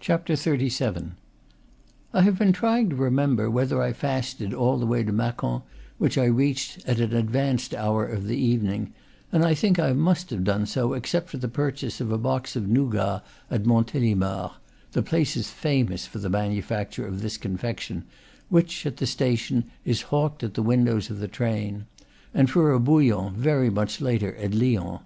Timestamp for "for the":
11.30-11.48, 16.06-16.30